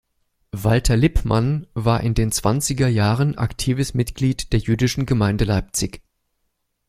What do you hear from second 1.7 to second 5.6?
war in den zwanziger Jahren aktives Mitglied der Jüdischen Gemeinde